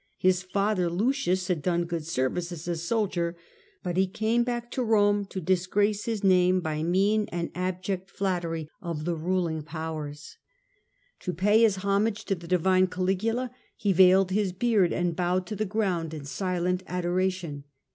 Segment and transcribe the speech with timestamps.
[0.17, 2.79] His father Lucius had done good service Vitelhus.
[2.79, 3.35] ^ soldier,
[3.83, 8.67] but he came back to Rome to disgrace his name by mean and abject flattery
[8.81, 9.21] of the Vitellius.
[9.21, 9.33] A.D.69.
[9.33, 10.37] 133 ruling powers.
[11.19, 15.55] To pay his homage to the divine Caligula he veiled his bearjj and bowed to
[15.55, 17.65] ^ the ground in silent adoration.